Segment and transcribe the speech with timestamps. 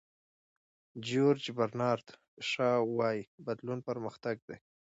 [1.05, 2.07] جیورج برنارد
[2.49, 4.57] شاو وایي بدلون پرمختګ دی.